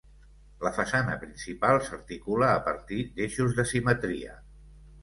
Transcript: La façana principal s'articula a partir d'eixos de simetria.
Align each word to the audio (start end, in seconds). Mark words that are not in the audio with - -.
La 0.67 0.71
façana 0.77 1.17
principal 1.25 1.83
s'articula 1.89 2.51
a 2.55 2.59
partir 2.71 3.07
d'eixos 3.21 3.57
de 3.61 3.69
simetria. 3.75 4.41